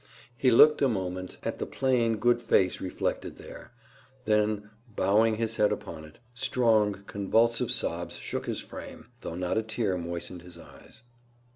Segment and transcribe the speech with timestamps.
[0.35, 3.71] He looked a moment at the plain, good face reflected there,
[4.25, 9.61] them, bowing his head upon it, strong, convulsive sobs shook his frame, though not a
[9.61, 11.03] tear moistened his eyes.